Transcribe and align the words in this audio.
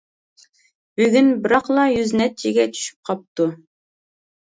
بۈگۈن 1.01 1.27
بىراقلا 1.43 1.83
يۈز 1.89 2.13
نەچچىگە 2.21 2.65
چۈشۈپ 2.79 3.11
قاپتۇ. 3.11 3.47